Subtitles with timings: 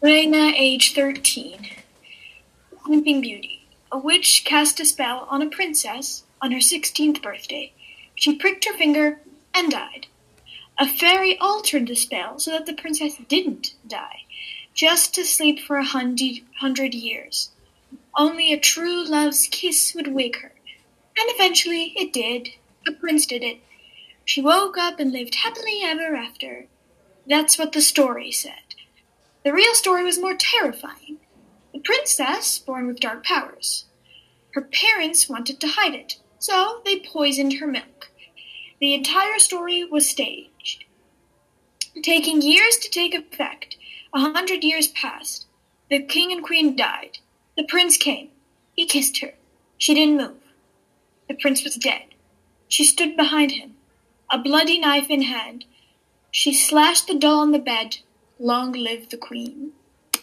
[0.00, 1.70] Reina, age 13.
[2.86, 3.66] Sleeping Beauty.
[3.90, 7.72] A witch cast a spell on a princess on her 16th birthday.
[8.14, 9.18] She pricked her finger
[9.52, 10.06] and died.
[10.78, 14.22] A fairy altered the spell so that the princess didn't die,
[14.72, 17.50] just to sleep for a hundred years.
[18.16, 20.52] Only a true love's kiss would wake her,
[21.18, 22.50] and eventually it did.
[22.86, 23.58] The prince did it.
[24.24, 26.66] She woke up and lived happily ever after.
[27.26, 28.67] That's what the story said.
[29.48, 31.20] The real story was more terrifying.
[31.72, 33.86] The princess, born with dark powers.
[34.52, 38.10] Her parents wanted to hide it, so they poisoned her milk.
[38.78, 40.84] The entire story was staged.
[42.02, 43.78] Taking years to take effect,
[44.12, 45.46] a hundred years passed.
[45.88, 47.16] The king and queen died.
[47.56, 48.28] The prince came.
[48.74, 49.32] He kissed her.
[49.78, 50.42] She didn't move.
[51.26, 52.04] The prince was dead.
[52.68, 53.76] She stood behind him,
[54.30, 55.64] a bloody knife in hand.
[56.30, 58.00] She slashed the doll on the bed.
[58.40, 59.72] Long live the queen.